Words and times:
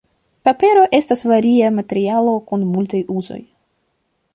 Papero 0.47 0.85
estas 0.99 1.21
varia 1.33 1.69
materialo 1.77 2.35
kun 2.49 2.67
multaj 2.75 3.07
uzoj. 3.21 3.41